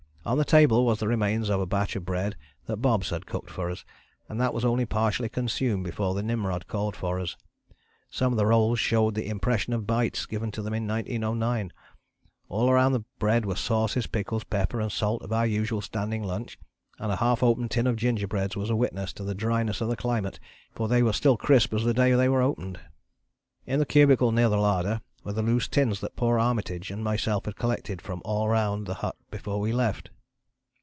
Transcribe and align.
On 0.23 0.37
the 0.37 0.45
table 0.45 0.85
was 0.85 0.99
the 0.99 1.07
remains 1.07 1.49
of 1.49 1.59
a 1.59 1.65
batch 1.65 1.95
of 1.95 2.05
bread 2.05 2.35
that 2.67 2.77
Bobs 2.77 3.09
had 3.09 3.25
cooked 3.25 3.49
for 3.49 3.71
us 3.71 3.83
and 4.29 4.39
that 4.39 4.53
was 4.53 4.63
only 4.63 4.85
partially 4.85 5.29
consumed 5.29 5.83
before 5.83 6.13
the 6.13 6.21
Nimrod 6.21 6.67
called 6.67 6.95
for 6.95 7.19
us. 7.19 7.35
Some 8.11 8.31
of 8.31 8.37
the 8.37 8.45
rolls 8.45 8.79
showed 8.79 9.15
the 9.15 9.27
impression 9.27 9.73
of 9.73 9.87
bites 9.87 10.27
given 10.27 10.51
to 10.51 10.61
them 10.61 10.75
in 10.75 10.87
1909. 10.87 11.73
All 12.49 12.71
round 12.71 12.93
the 12.93 13.03
bread 13.17 13.45
were 13.47 13.55
the 13.55 13.59
sauces, 13.59 14.05
pickles, 14.05 14.43
pepper 14.43 14.79
and 14.79 14.91
salt 14.91 15.23
of 15.23 15.33
our 15.33 15.47
usual 15.47 15.81
standing 15.81 16.21
lunch, 16.23 16.59
and 16.99 17.11
a 17.11 17.15
half 17.15 17.41
opened 17.41 17.71
tin 17.71 17.87
of 17.87 17.95
gingerbreads 17.95 18.55
was 18.55 18.69
a 18.69 18.75
witness 18.75 19.11
to 19.13 19.23
the 19.23 19.33
dryness 19.33 19.81
of 19.81 19.89
the 19.89 19.97
climate 19.97 20.39
for 20.71 20.87
they 20.87 21.01
were 21.01 21.13
still 21.13 21.35
crisp 21.35 21.73
as 21.73 21.83
the 21.83 21.95
day 21.95 22.11
they 22.13 22.29
were 22.29 22.43
opened. 22.43 22.79
"In 23.65 23.79
the 23.79 23.87
cubicle 23.87 24.31
near 24.31 24.49
the 24.49 24.57
larder 24.57 25.01
were 25.23 25.33
the 25.33 25.43
loose 25.43 25.67
tins 25.67 25.99
that 26.01 26.15
poor 26.15 26.39
Armytage 26.39 26.89
and 26.89 27.03
myself 27.03 27.45
had 27.45 27.55
collected 27.55 28.01
from 28.01 28.23
all 28.25 28.47
round 28.49 28.87
the 28.87 28.95
hut 28.95 29.15
before 29.29 29.59
we 29.59 29.71
left. 29.71 30.09